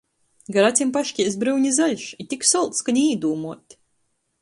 Gar 0.55 0.65
acim 0.69 0.91
paškeist 0.95 1.41
bryuni 1.45 1.75
zaļš, 1.77 2.09
i 2.25 2.29
tik 2.35 2.51
solts, 2.55 2.83
ka 2.89 2.99
ni 2.99 3.07
īdūmuot. 3.15 3.81